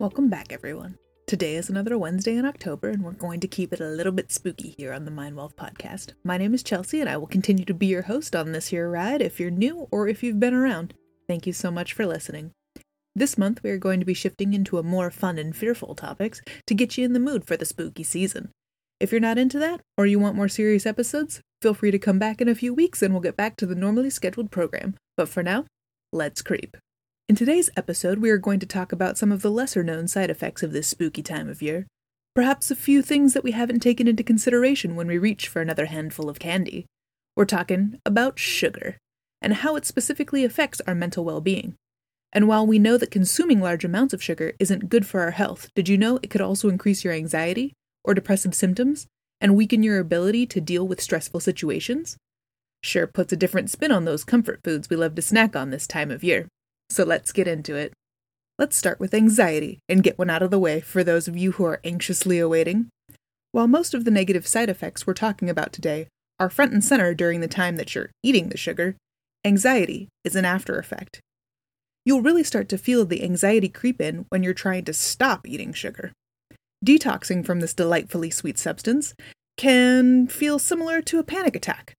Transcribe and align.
Welcome 0.00 0.30
back, 0.30 0.50
everyone. 0.50 0.96
Today 1.26 1.56
is 1.56 1.68
another 1.68 1.98
Wednesday 1.98 2.34
in 2.34 2.46
October, 2.46 2.88
and 2.88 3.04
we're 3.04 3.12
going 3.12 3.38
to 3.40 3.46
keep 3.46 3.70
it 3.70 3.80
a 3.80 3.90
little 3.90 4.12
bit 4.12 4.32
spooky 4.32 4.74
here 4.78 4.94
on 4.94 5.04
the 5.04 5.10
Mind 5.10 5.36
Wealth 5.36 5.56
podcast. 5.56 6.14
My 6.24 6.38
name 6.38 6.54
is 6.54 6.62
Chelsea, 6.62 7.00
and 7.00 7.08
I 7.10 7.18
will 7.18 7.26
continue 7.26 7.66
to 7.66 7.74
be 7.74 7.88
your 7.88 8.00
host 8.00 8.34
on 8.34 8.52
this 8.52 8.68
here 8.68 8.88
ride 8.88 9.20
if 9.20 9.38
you're 9.38 9.50
new 9.50 9.88
or 9.90 10.08
if 10.08 10.22
you've 10.22 10.40
been 10.40 10.54
around. 10.54 10.94
Thank 11.28 11.46
you 11.46 11.52
so 11.52 11.70
much 11.70 11.92
for 11.92 12.06
listening. 12.06 12.52
This 13.14 13.36
month, 13.36 13.62
we 13.62 13.68
are 13.68 13.76
going 13.76 14.00
to 14.00 14.06
be 14.06 14.14
shifting 14.14 14.54
into 14.54 14.78
a 14.78 14.82
more 14.82 15.10
fun 15.10 15.36
and 15.36 15.54
fearful 15.54 15.94
topics 15.94 16.40
to 16.66 16.74
get 16.74 16.96
you 16.96 17.04
in 17.04 17.12
the 17.12 17.20
mood 17.20 17.44
for 17.44 17.58
the 17.58 17.66
spooky 17.66 18.02
season. 18.02 18.52
If 19.00 19.12
you're 19.12 19.20
not 19.20 19.36
into 19.36 19.58
that, 19.58 19.82
or 19.98 20.06
you 20.06 20.18
want 20.18 20.34
more 20.34 20.48
serious 20.48 20.86
episodes, 20.86 21.42
feel 21.60 21.74
free 21.74 21.90
to 21.90 21.98
come 21.98 22.18
back 22.18 22.40
in 22.40 22.48
a 22.48 22.54
few 22.54 22.72
weeks 22.72 23.02
and 23.02 23.12
we'll 23.12 23.20
get 23.20 23.36
back 23.36 23.54
to 23.56 23.66
the 23.66 23.74
normally 23.74 24.08
scheduled 24.08 24.50
program. 24.50 24.94
But 25.18 25.28
for 25.28 25.42
now, 25.42 25.66
let's 26.10 26.40
creep. 26.40 26.78
In 27.30 27.36
today's 27.36 27.70
episode, 27.76 28.18
we 28.18 28.30
are 28.30 28.38
going 28.38 28.58
to 28.58 28.66
talk 28.66 28.90
about 28.90 29.16
some 29.16 29.30
of 29.30 29.40
the 29.40 29.52
lesser 29.52 29.84
known 29.84 30.08
side 30.08 30.30
effects 30.30 30.64
of 30.64 30.72
this 30.72 30.88
spooky 30.88 31.22
time 31.22 31.48
of 31.48 31.62
year. 31.62 31.86
Perhaps 32.34 32.72
a 32.72 32.74
few 32.74 33.02
things 33.02 33.34
that 33.34 33.44
we 33.44 33.52
haven't 33.52 33.78
taken 33.78 34.08
into 34.08 34.24
consideration 34.24 34.96
when 34.96 35.06
we 35.06 35.16
reach 35.16 35.46
for 35.46 35.62
another 35.62 35.86
handful 35.86 36.28
of 36.28 36.40
candy. 36.40 36.86
We're 37.36 37.44
talking 37.44 38.00
about 38.04 38.40
sugar, 38.40 38.98
and 39.40 39.54
how 39.54 39.76
it 39.76 39.86
specifically 39.86 40.44
affects 40.44 40.80
our 40.88 40.94
mental 40.96 41.24
well 41.24 41.40
being. 41.40 41.76
And 42.32 42.48
while 42.48 42.66
we 42.66 42.80
know 42.80 42.96
that 42.96 43.12
consuming 43.12 43.60
large 43.60 43.84
amounts 43.84 44.12
of 44.12 44.20
sugar 44.20 44.54
isn't 44.58 44.88
good 44.88 45.06
for 45.06 45.20
our 45.20 45.30
health, 45.30 45.70
did 45.76 45.88
you 45.88 45.96
know 45.96 46.18
it 46.24 46.30
could 46.30 46.40
also 46.40 46.68
increase 46.68 47.04
your 47.04 47.12
anxiety 47.12 47.72
or 48.02 48.12
depressive 48.12 48.56
symptoms 48.56 49.06
and 49.40 49.54
weaken 49.54 49.84
your 49.84 50.00
ability 50.00 50.46
to 50.46 50.60
deal 50.60 50.84
with 50.84 51.00
stressful 51.00 51.38
situations? 51.38 52.16
Sure 52.82 53.06
puts 53.06 53.32
a 53.32 53.36
different 53.36 53.70
spin 53.70 53.92
on 53.92 54.04
those 54.04 54.24
comfort 54.24 54.58
foods 54.64 54.90
we 54.90 54.96
love 54.96 55.14
to 55.14 55.22
snack 55.22 55.54
on 55.54 55.70
this 55.70 55.86
time 55.86 56.10
of 56.10 56.24
year. 56.24 56.48
So 56.90 57.04
let's 57.04 57.32
get 57.32 57.48
into 57.48 57.76
it. 57.76 57.92
Let's 58.58 58.76
start 58.76 59.00
with 59.00 59.14
anxiety 59.14 59.78
and 59.88 60.02
get 60.02 60.18
one 60.18 60.28
out 60.28 60.42
of 60.42 60.50
the 60.50 60.58
way 60.58 60.80
for 60.80 61.02
those 61.02 61.28
of 61.28 61.36
you 61.36 61.52
who 61.52 61.64
are 61.64 61.80
anxiously 61.84 62.38
awaiting. 62.38 62.88
While 63.52 63.68
most 63.68 63.94
of 63.94 64.04
the 64.04 64.10
negative 64.10 64.46
side 64.46 64.68
effects 64.68 65.06
we're 65.06 65.14
talking 65.14 65.48
about 65.48 65.72
today 65.72 66.08
are 66.38 66.50
front 66.50 66.72
and 66.72 66.84
center 66.84 67.14
during 67.14 67.40
the 67.40 67.48
time 67.48 67.76
that 67.76 67.94
you're 67.94 68.10
eating 68.22 68.48
the 68.48 68.56
sugar, 68.56 68.96
anxiety 69.44 70.08
is 70.24 70.36
an 70.36 70.44
after 70.44 70.78
effect. 70.78 71.20
You'll 72.04 72.22
really 72.22 72.44
start 72.44 72.68
to 72.70 72.78
feel 72.78 73.04
the 73.04 73.22
anxiety 73.22 73.68
creep 73.68 74.00
in 74.00 74.26
when 74.28 74.42
you're 74.42 74.52
trying 74.52 74.84
to 74.86 74.92
stop 74.92 75.46
eating 75.46 75.72
sugar. 75.72 76.12
Detoxing 76.84 77.44
from 77.44 77.60
this 77.60 77.74
delightfully 77.74 78.30
sweet 78.30 78.58
substance 78.58 79.14
can 79.56 80.26
feel 80.26 80.58
similar 80.58 81.02
to 81.02 81.18
a 81.18 81.24
panic 81.24 81.54
attack, 81.54 81.92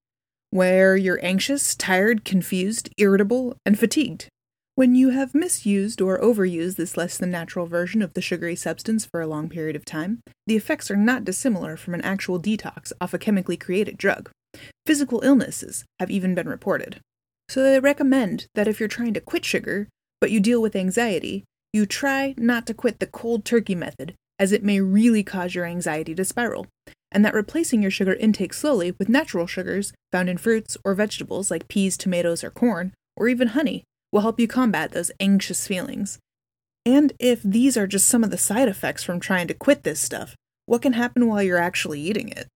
where 0.49 0.97
you're 0.97 1.23
anxious, 1.23 1.75
tired, 1.75 2.25
confused, 2.25 2.89
irritable, 2.97 3.55
and 3.65 3.79
fatigued. 3.79 4.27
When 4.81 4.95
you 4.95 5.09
have 5.09 5.35
misused 5.35 6.01
or 6.01 6.19
overused 6.19 6.75
this 6.75 6.97
less 6.97 7.15
than 7.15 7.29
natural 7.29 7.67
version 7.67 8.01
of 8.01 8.15
the 8.15 8.21
sugary 8.21 8.55
substance 8.55 9.05
for 9.05 9.21
a 9.21 9.27
long 9.27 9.47
period 9.47 9.75
of 9.75 9.85
time, 9.85 10.21
the 10.47 10.55
effects 10.55 10.89
are 10.89 10.95
not 10.95 11.23
dissimilar 11.23 11.77
from 11.77 11.93
an 11.93 12.01
actual 12.01 12.41
detox 12.41 12.91
off 12.99 13.13
a 13.13 13.19
chemically 13.19 13.57
created 13.57 13.95
drug. 13.95 14.31
Physical 14.87 15.21
illnesses 15.23 15.85
have 15.99 16.09
even 16.09 16.33
been 16.33 16.49
reported. 16.49 16.99
So 17.47 17.61
they 17.61 17.79
recommend 17.79 18.47
that 18.55 18.67
if 18.67 18.79
you're 18.79 18.89
trying 18.89 19.13
to 19.13 19.21
quit 19.21 19.45
sugar, 19.45 19.87
but 20.19 20.31
you 20.31 20.39
deal 20.39 20.63
with 20.63 20.75
anxiety, 20.75 21.43
you 21.71 21.85
try 21.85 22.33
not 22.35 22.65
to 22.65 22.73
quit 22.73 22.99
the 22.99 23.05
cold 23.05 23.45
turkey 23.45 23.75
method, 23.75 24.15
as 24.39 24.51
it 24.51 24.63
may 24.63 24.81
really 24.81 25.21
cause 25.21 25.53
your 25.53 25.65
anxiety 25.65 26.15
to 26.15 26.25
spiral, 26.25 26.65
and 27.11 27.23
that 27.23 27.35
replacing 27.35 27.83
your 27.83 27.91
sugar 27.91 28.15
intake 28.15 28.51
slowly 28.51 28.95
with 28.97 29.09
natural 29.09 29.45
sugars 29.45 29.93
found 30.11 30.27
in 30.27 30.39
fruits 30.39 30.75
or 30.83 30.95
vegetables 30.95 31.51
like 31.51 31.67
peas, 31.67 31.97
tomatoes, 31.97 32.43
or 32.43 32.49
corn, 32.49 32.93
or 33.15 33.27
even 33.27 33.49
honey, 33.49 33.83
will 34.11 34.21
help 34.21 34.39
you 34.39 34.47
combat 34.47 34.91
those 34.91 35.11
anxious 35.19 35.67
feelings. 35.67 36.19
And 36.85 37.13
if 37.19 37.43
these 37.43 37.77
are 37.77 37.87
just 37.87 38.07
some 38.07 38.23
of 38.23 38.31
the 38.31 38.37
side 38.37 38.67
effects 38.67 39.03
from 39.03 39.19
trying 39.19 39.47
to 39.47 39.53
quit 39.53 39.83
this 39.83 39.99
stuff, 39.99 40.35
what 40.65 40.81
can 40.81 40.93
happen 40.93 41.27
while 41.27 41.43
you're 41.43 41.57
actually 41.57 42.01
eating 42.01 42.29
it? 42.29 42.47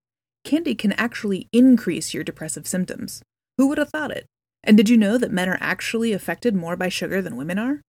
Candy 0.44 0.76
can 0.76 0.94
actually 0.94 1.48
increase 1.52 2.14
your 2.14 2.24
depressive 2.24 2.68
symptoms. 2.68 3.22
Who 3.58 3.68
would 3.68 3.78
have 3.78 3.90
thought 3.90 4.12
it? 4.12 4.26
And 4.64 4.78
did 4.78 4.90
you 4.90 4.98
know 4.98 5.18
that 5.18 5.32
men 5.32 5.48
are 5.48 5.58
actually 5.62 6.12
affected 6.12 6.56
more 6.56 6.76
by 6.76 6.90
sugar 6.90 7.22
than 7.22 7.36
women 7.36 7.60
are? 7.60 7.82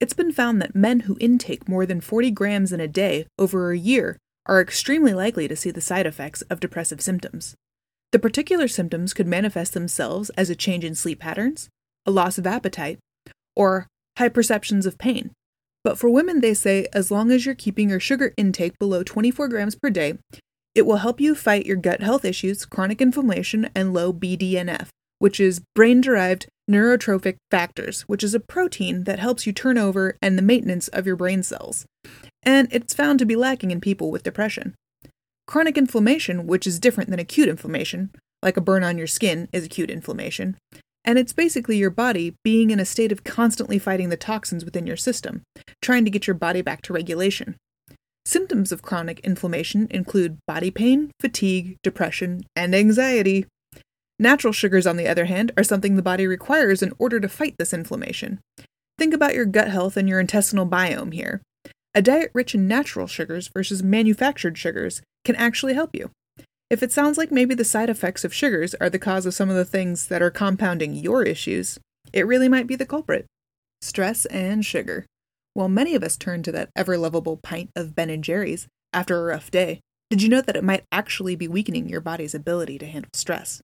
It's 0.00 0.14
been 0.14 0.32
found 0.32 0.62
that 0.62 0.76
men 0.76 1.00
who 1.00 1.16
intake 1.20 1.68
more 1.68 1.84
than 1.84 2.00
40 2.00 2.30
grams 2.30 2.72
in 2.72 2.80
a 2.80 2.86
day 2.86 3.26
over 3.38 3.72
a 3.72 3.78
year 3.78 4.16
are 4.46 4.60
extremely 4.60 5.12
likely 5.12 5.48
to 5.48 5.56
see 5.56 5.70
the 5.70 5.80
side 5.80 6.06
effects 6.06 6.42
of 6.42 6.60
depressive 6.60 7.00
symptoms. 7.00 7.54
The 8.12 8.18
particular 8.18 8.68
symptoms 8.68 9.12
could 9.12 9.26
manifest 9.26 9.74
themselves 9.74 10.30
as 10.30 10.48
a 10.48 10.56
change 10.56 10.84
in 10.84 10.94
sleep 10.94 11.20
patterns, 11.20 11.68
a 12.06 12.10
loss 12.10 12.38
of 12.38 12.46
appetite, 12.46 12.98
or 13.58 13.88
high 14.16 14.30
perceptions 14.30 14.86
of 14.86 14.96
pain. 14.96 15.32
But 15.84 15.98
for 15.98 16.08
women, 16.08 16.40
they 16.40 16.54
say 16.54 16.86
as 16.92 17.10
long 17.10 17.30
as 17.30 17.44
you're 17.44 17.54
keeping 17.54 17.90
your 17.90 18.00
sugar 18.00 18.32
intake 18.36 18.78
below 18.78 19.02
24 19.02 19.48
grams 19.48 19.74
per 19.74 19.90
day, 19.90 20.18
it 20.74 20.86
will 20.86 20.96
help 20.96 21.20
you 21.20 21.34
fight 21.34 21.66
your 21.66 21.76
gut 21.76 22.00
health 22.00 22.24
issues, 22.24 22.64
chronic 22.64 23.00
inflammation, 23.00 23.68
and 23.74 23.92
low 23.92 24.12
BDNF, 24.12 24.88
which 25.18 25.40
is 25.40 25.60
brain 25.74 26.00
derived 26.00 26.46
neurotrophic 26.70 27.36
factors, 27.50 28.02
which 28.02 28.22
is 28.22 28.34
a 28.34 28.40
protein 28.40 29.04
that 29.04 29.18
helps 29.18 29.46
you 29.46 29.52
turn 29.52 29.78
over 29.78 30.16
and 30.20 30.36
the 30.36 30.42
maintenance 30.42 30.88
of 30.88 31.06
your 31.06 31.16
brain 31.16 31.42
cells. 31.42 31.86
And 32.42 32.68
it's 32.70 32.94
found 32.94 33.18
to 33.18 33.26
be 33.26 33.36
lacking 33.36 33.70
in 33.70 33.80
people 33.80 34.10
with 34.10 34.22
depression. 34.22 34.74
Chronic 35.46 35.78
inflammation, 35.78 36.46
which 36.46 36.66
is 36.66 36.78
different 36.78 37.08
than 37.10 37.18
acute 37.18 37.48
inflammation, 37.48 38.10
like 38.42 38.56
a 38.56 38.60
burn 38.60 38.84
on 38.84 38.98
your 38.98 39.06
skin 39.06 39.48
is 39.52 39.64
acute 39.64 39.90
inflammation, 39.90 40.56
and 41.08 41.18
it's 41.18 41.32
basically 41.32 41.78
your 41.78 41.88
body 41.88 42.34
being 42.44 42.68
in 42.68 42.78
a 42.78 42.84
state 42.84 43.10
of 43.10 43.24
constantly 43.24 43.78
fighting 43.78 44.10
the 44.10 44.16
toxins 44.18 44.62
within 44.62 44.86
your 44.86 44.94
system, 44.94 45.40
trying 45.80 46.04
to 46.04 46.10
get 46.10 46.26
your 46.26 46.34
body 46.34 46.60
back 46.60 46.82
to 46.82 46.92
regulation. 46.92 47.56
Symptoms 48.26 48.72
of 48.72 48.82
chronic 48.82 49.18
inflammation 49.20 49.86
include 49.90 50.36
body 50.46 50.70
pain, 50.70 51.10
fatigue, 51.18 51.76
depression, 51.82 52.42
and 52.54 52.74
anxiety. 52.74 53.46
Natural 54.18 54.52
sugars, 54.52 54.86
on 54.86 54.98
the 54.98 55.08
other 55.08 55.24
hand, 55.24 55.50
are 55.56 55.64
something 55.64 55.96
the 55.96 56.02
body 56.02 56.26
requires 56.26 56.82
in 56.82 56.92
order 56.98 57.18
to 57.20 57.28
fight 57.28 57.54
this 57.58 57.72
inflammation. 57.72 58.38
Think 58.98 59.14
about 59.14 59.34
your 59.34 59.46
gut 59.46 59.68
health 59.68 59.96
and 59.96 60.10
your 60.10 60.20
intestinal 60.20 60.66
biome 60.66 61.14
here. 61.14 61.40
A 61.94 62.02
diet 62.02 62.30
rich 62.34 62.54
in 62.54 62.68
natural 62.68 63.06
sugars 63.06 63.48
versus 63.48 63.82
manufactured 63.82 64.58
sugars 64.58 65.00
can 65.24 65.36
actually 65.36 65.72
help 65.72 65.94
you. 65.94 66.10
If 66.70 66.82
it 66.82 66.92
sounds 66.92 67.16
like 67.16 67.32
maybe 67.32 67.54
the 67.54 67.64
side 67.64 67.88
effects 67.88 68.24
of 68.24 68.34
sugars 68.34 68.74
are 68.74 68.90
the 68.90 68.98
cause 68.98 69.24
of 69.24 69.32
some 69.32 69.48
of 69.48 69.56
the 69.56 69.64
things 69.64 70.08
that 70.08 70.20
are 70.20 70.30
compounding 70.30 70.94
your 70.94 71.22
issues, 71.22 71.78
it 72.12 72.26
really 72.26 72.48
might 72.48 72.66
be 72.66 72.76
the 72.76 72.84
culprit. 72.84 73.24
Stress 73.80 74.26
and 74.26 74.62
sugar. 74.64 75.06
While 75.54 75.70
many 75.70 75.94
of 75.94 76.02
us 76.02 76.18
turn 76.18 76.42
to 76.42 76.52
that 76.52 76.68
ever 76.76 76.98
lovable 76.98 77.38
pint 77.38 77.70
of 77.74 77.94
Ben 77.94 78.10
and 78.10 78.22
Jerry's 78.22 78.66
after 78.92 79.18
a 79.18 79.24
rough 79.24 79.50
day, 79.50 79.80
did 80.10 80.22
you 80.22 80.28
know 80.28 80.42
that 80.42 80.56
it 80.56 80.64
might 80.64 80.84
actually 80.92 81.36
be 81.36 81.48
weakening 81.48 81.88
your 81.88 82.02
body's 82.02 82.34
ability 82.34 82.78
to 82.78 82.86
handle 82.86 83.10
stress? 83.14 83.62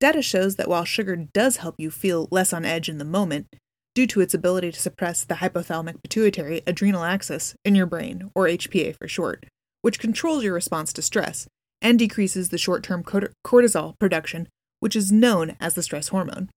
Data 0.00 0.22
shows 0.22 0.56
that 0.56 0.68
while 0.68 0.84
sugar 0.86 1.16
does 1.16 1.58
help 1.58 1.74
you 1.76 1.90
feel 1.90 2.26
less 2.30 2.54
on 2.54 2.64
edge 2.64 2.88
in 2.88 2.96
the 2.96 3.04
moment, 3.04 3.48
due 3.94 4.06
to 4.06 4.22
its 4.22 4.32
ability 4.32 4.72
to 4.72 4.80
suppress 4.80 5.24
the 5.24 5.36
hypothalamic 5.36 6.02
pituitary 6.02 6.62
adrenal 6.66 7.04
axis 7.04 7.54
in 7.66 7.74
your 7.74 7.86
brain, 7.86 8.30
or 8.34 8.46
HPA 8.46 8.96
for 8.96 9.06
short, 9.06 9.44
which 9.82 9.98
controls 9.98 10.42
your 10.42 10.54
response 10.54 10.94
to 10.94 11.02
stress, 11.02 11.46
and 11.82 11.98
decreases 11.98 12.48
the 12.48 12.58
short 12.58 12.82
term 12.82 13.02
cortisol 13.02 13.98
production, 13.98 14.48
which 14.80 14.96
is 14.96 15.12
known 15.12 15.56
as 15.60 15.74
the 15.74 15.82
stress 15.82 16.08
hormone. 16.08 16.50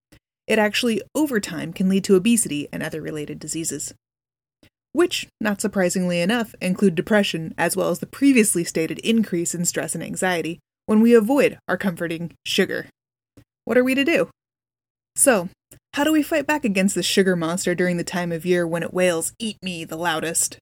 It 0.47 0.59
actually, 0.59 1.01
over 1.15 1.39
time, 1.39 1.71
can 1.71 1.89
lead 1.89 2.03
to 2.05 2.15
obesity 2.15 2.67
and 2.73 2.83
other 2.83 3.01
related 3.01 3.39
diseases. 3.39 3.93
Which, 4.91 5.27
not 5.39 5.61
surprisingly 5.61 6.19
enough, 6.19 6.53
include 6.61 6.95
depression 6.95 7.53
as 7.57 7.75
well 7.75 7.89
as 7.89 7.99
the 7.99 8.05
previously 8.05 8.63
stated 8.63 8.99
increase 8.99 9.55
in 9.55 9.65
stress 9.65 9.95
and 9.95 10.03
anxiety 10.03 10.59
when 10.85 11.01
we 11.01 11.13
avoid 11.13 11.57
our 11.67 11.77
comforting 11.77 12.33
sugar. 12.45 12.87
What 13.65 13.77
are 13.77 13.83
we 13.83 13.95
to 13.95 14.03
do? 14.03 14.29
So, 15.15 15.49
how 15.93 16.03
do 16.03 16.11
we 16.11 16.23
fight 16.23 16.45
back 16.45 16.65
against 16.65 16.95
the 16.95 17.03
sugar 17.03 17.35
monster 17.35 17.73
during 17.73 17.97
the 17.97 18.03
time 18.03 18.31
of 18.31 18.45
year 18.45 18.67
when 18.67 18.83
it 18.83 18.93
wails, 18.93 19.33
Eat 19.39 19.57
me 19.61 19.85
the 19.85 19.95
loudest? 19.95 20.57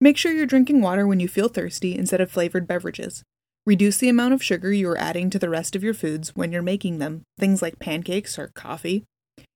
Make 0.00 0.16
sure 0.16 0.32
you're 0.32 0.46
drinking 0.46 0.82
water 0.82 1.06
when 1.06 1.20
you 1.20 1.28
feel 1.28 1.48
thirsty 1.48 1.96
instead 1.96 2.20
of 2.20 2.30
flavored 2.30 2.66
beverages. 2.66 3.22
Reduce 3.64 3.98
the 3.98 4.08
amount 4.08 4.34
of 4.34 4.42
sugar 4.42 4.72
you 4.72 4.88
are 4.88 4.98
adding 4.98 5.30
to 5.30 5.38
the 5.38 5.48
rest 5.48 5.76
of 5.76 5.84
your 5.84 5.94
foods 5.94 6.34
when 6.34 6.50
you're 6.50 6.62
making 6.62 6.98
them, 6.98 7.22
things 7.38 7.62
like 7.62 7.78
pancakes 7.78 8.36
or 8.36 8.50
coffee. 8.56 9.04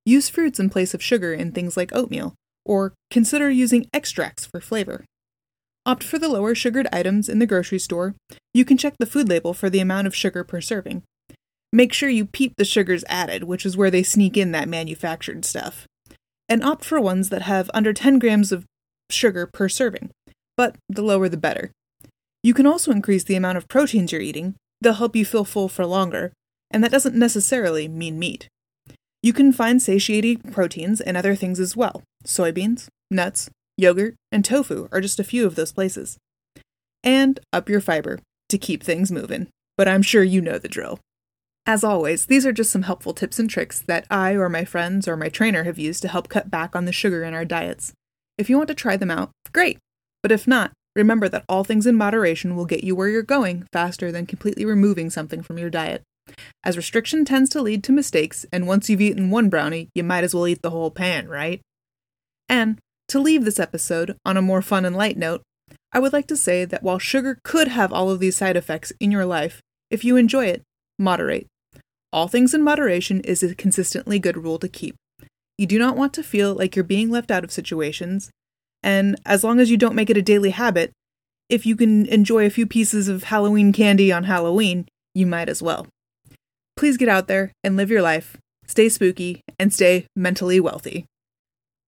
Use 0.04 0.28
fruits 0.28 0.60
in 0.60 0.70
place 0.70 0.94
of 0.94 1.02
sugar 1.02 1.34
in 1.34 1.50
things 1.50 1.76
like 1.76 1.92
oatmeal, 1.92 2.34
or 2.64 2.94
consider 3.10 3.50
using 3.50 3.88
extracts 3.92 4.46
for 4.46 4.60
flavor. 4.60 5.04
Opt 5.84 6.04
for 6.04 6.20
the 6.20 6.28
lower 6.28 6.54
sugared 6.54 6.86
items 6.92 7.28
in 7.28 7.40
the 7.40 7.46
grocery 7.46 7.80
store. 7.80 8.14
You 8.54 8.64
can 8.64 8.78
check 8.78 8.94
the 8.98 9.06
food 9.06 9.28
label 9.28 9.52
for 9.52 9.68
the 9.68 9.80
amount 9.80 10.06
of 10.06 10.14
sugar 10.14 10.44
per 10.44 10.60
serving. 10.60 11.02
Make 11.72 11.92
sure 11.92 12.08
you 12.08 12.26
peep 12.26 12.54
the 12.56 12.64
sugars 12.64 13.04
added, 13.08 13.44
which 13.44 13.66
is 13.66 13.76
where 13.76 13.90
they 13.90 14.04
sneak 14.04 14.36
in 14.36 14.52
that 14.52 14.68
manufactured 14.68 15.44
stuff. 15.44 15.86
And 16.48 16.62
opt 16.62 16.84
for 16.84 17.00
ones 17.00 17.28
that 17.30 17.42
have 17.42 17.70
under 17.74 17.92
10 17.92 18.20
grams 18.20 18.52
of 18.52 18.64
sugar 19.10 19.48
per 19.52 19.68
serving, 19.68 20.10
but 20.56 20.76
the 20.88 21.02
lower 21.02 21.28
the 21.28 21.36
better. 21.36 21.72
You 22.46 22.54
can 22.54 22.64
also 22.64 22.92
increase 22.92 23.24
the 23.24 23.34
amount 23.34 23.58
of 23.58 23.66
proteins 23.66 24.12
you're 24.12 24.20
eating, 24.20 24.54
they'll 24.80 24.92
help 24.92 25.16
you 25.16 25.24
feel 25.24 25.44
full 25.44 25.68
for 25.68 25.84
longer, 25.84 26.32
and 26.70 26.84
that 26.84 26.92
doesn't 26.92 27.16
necessarily 27.16 27.88
mean 27.88 28.20
meat. 28.20 28.46
You 29.20 29.32
can 29.32 29.52
find 29.52 29.82
satiating 29.82 30.52
proteins 30.52 31.00
in 31.00 31.16
other 31.16 31.34
things 31.34 31.58
as 31.58 31.76
well 31.76 32.04
soybeans, 32.24 32.86
nuts, 33.10 33.50
yogurt, 33.76 34.14
and 34.30 34.44
tofu 34.44 34.88
are 34.92 35.00
just 35.00 35.18
a 35.18 35.24
few 35.24 35.44
of 35.44 35.56
those 35.56 35.72
places. 35.72 36.18
And 37.02 37.40
up 37.52 37.68
your 37.68 37.80
fiber 37.80 38.20
to 38.50 38.58
keep 38.58 38.84
things 38.84 39.10
moving. 39.10 39.48
But 39.76 39.88
I'm 39.88 40.02
sure 40.02 40.22
you 40.22 40.40
know 40.40 40.58
the 40.58 40.68
drill. 40.68 41.00
As 41.66 41.82
always, 41.82 42.26
these 42.26 42.46
are 42.46 42.52
just 42.52 42.70
some 42.70 42.82
helpful 42.82 43.12
tips 43.12 43.40
and 43.40 43.50
tricks 43.50 43.80
that 43.88 44.06
I 44.08 44.34
or 44.34 44.48
my 44.48 44.64
friends 44.64 45.08
or 45.08 45.16
my 45.16 45.30
trainer 45.30 45.64
have 45.64 45.80
used 45.80 46.00
to 46.02 46.08
help 46.08 46.28
cut 46.28 46.48
back 46.48 46.76
on 46.76 46.84
the 46.84 46.92
sugar 46.92 47.24
in 47.24 47.34
our 47.34 47.44
diets. 47.44 47.92
If 48.38 48.48
you 48.48 48.56
want 48.56 48.68
to 48.68 48.74
try 48.76 48.96
them 48.96 49.10
out, 49.10 49.32
great. 49.52 49.78
But 50.22 50.30
if 50.30 50.46
not, 50.46 50.70
remember 50.96 51.28
that 51.28 51.44
all 51.48 51.62
things 51.62 51.86
in 51.86 51.94
moderation 51.94 52.56
will 52.56 52.64
get 52.64 52.82
you 52.82 52.96
where 52.96 53.08
you're 53.08 53.22
going 53.22 53.66
faster 53.72 54.10
than 54.10 54.26
completely 54.26 54.64
removing 54.64 55.10
something 55.10 55.42
from 55.42 55.58
your 55.58 55.70
diet. 55.70 56.02
As 56.64 56.76
restriction 56.76 57.24
tends 57.24 57.50
to 57.50 57.62
lead 57.62 57.84
to 57.84 57.92
mistakes, 57.92 58.44
and 58.52 58.66
once 58.66 58.90
you've 58.90 59.00
eaten 59.00 59.30
one 59.30 59.48
brownie, 59.48 59.88
you 59.94 60.02
might 60.02 60.24
as 60.24 60.34
well 60.34 60.48
eat 60.48 60.62
the 60.62 60.70
whole 60.70 60.90
pan, 60.90 61.28
right? 61.28 61.60
And 62.48 62.78
to 63.08 63.20
leave 63.20 63.44
this 63.44 63.60
episode 63.60 64.16
on 64.24 64.36
a 64.36 64.42
more 64.42 64.62
fun 64.62 64.84
and 64.84 64.96
light 64.96 65.16
note, 65.16 65.42
I 65.92 66.00
would 66.00 66.12
like 66.12 66.26
to 66.28 66.36
say 66.36 66.64
that 66.64 66.82
while 66.82 66.98
sugar 66.98 67.38
could 67.44 67.68
have 67.68 67.92
all 67.92 68.10
of 68.10 68.18
these 68.18 68.36
side 68.36 68.56
effects 68.56 68.92
in 68.98 69.10
your 69.10 69.24
life, 69.24 69.60
if 69.90 70.04
you 70.04 70.16
enjoy 70.16 70.46
it, 70.46 70.62
moderate. 70.98 71.46
All 72.12 72.28
things 72.28 72.54
in 72.54 72.62
moderation 72.62 73.20
is 73.20 73.42
a 73.42 73.54
consistently 73.54 74.18
good 74.18 74.36
rule 74.36 74.58
to 74.58 74.68
keep. 74.68 74.96
You 75.58 75.66
do 75.66 75.78
not 75.78 75.96
want 75.96 76.12
to 76.14 76.22
feel 76.22 76.54
like 76.54 76.74
you're 76.74 76.84
being 76.84 77.10
left 77.10 77.30
out 77.30 77.44
of 77.44 77.52
situations, 77.52 78.30
and 78.82 79.20
as 79.24 79.42
long 79.44 79.60
as 79.60 79.70
you 79.70 79.76
don't 79.76 79.94
make 79.94 80.10
it 80.10 80.16
a 80.16 80.22
daily 80.22 80.50
habit, 80.50 80.92
if 81.48 81.64
you 81.64 81.76
can 81.76 82.06
enjoy 82.06 82.46
a 82.46 82.50
few 82.50 82.66
pieces 82.66 83.08
of 83.08 83.24
Halloween 83.24 83.72
candy 83.72 84.10
on 84.12 84.24
Halloween, 84.24 84.86
you 85.14 85.26
might 85.26 85.48
as 85.48 85.62
well. 85.62 85.86
Please 86.76 86.96
get 86.96 87.08
out 87.08 87.28
there 87.28 87.52
and 87.64 87.76
live 87.76 87.90
your 87.90 88.02
life, 88.02 88.36
stay 88.66 88.88
spooky, 88.88 89.40
and 89.58 89.72
stay 89.72 90.06
mentally 90.14 90.60
wealthy. 90.60 91.06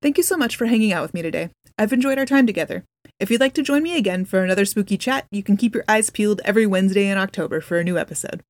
Thank 0.00 0.16
you 0.16 0.22
so 0.22 0.36
much 0.36 0.56
for 0.56 0.66
hanging 0.66 0.92
out 0.92 1.02
with 1.02 1.14
me 1.14 1.22
today. 1.22 1.50
I've 1.76 1.92
enjoyed 1.92 2.18
our 2.18 2.26
time 2.26 2.46
together. 2.46 2.84
If 3.20 3.30
you'd 3.30 3.40
like 3.40 3.54
to 3.54 3.62
join 3.62 3.82
me 3.82 3.96
again 3.96 4.24
for 4.24 4.42
another 4.42 4.64
spooky 4.64 4.96
chat, 4.96 5.26
you 5.30 5.42
can 5.42 5.56
keep 5.56 5.74
your 5.74 5.84
eyes 5.88 6.10
peeled 6.10 6.40
every 6.44 6.66
Wednesday 6.66 7.08
in 7.08 7.18
October 7.18 7.60
for 7.60 7.78
a 7.78 7.84
new 7.84 7.98
episode. 7.98 8.42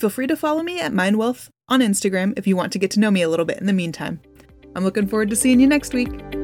Feel 0.00 0.10
free 0.10 0.26
to 0.26 0.36
follow 0.36 0.62
me 0.62 0.80
at 0.80 0.92
MindWealth 0.92 1.48
on 1.68 1.80
Instagram 1.80 2.36
if 2.36 2.46
you 2.46 2.56
want 2.56 2.72
to 2.72 2.78
get 2.78 2.90
to 2.92 3.00
know 3.00 3.10
me 3.10 3.22
a 3.22 3.28
little 3.28 3.46
bit 3.46 3.58
in 3.58 3.66
the 3.66 3.72
meantime. 3.72 4.20
I'm 4.74 4.84
looking 4.84 5.06
forward 5.06 5.30
to 5.30 5.36
seeing 5.36 5.60
you 5.60 5.66
next 5.66 5.94
week. 5.94 6.41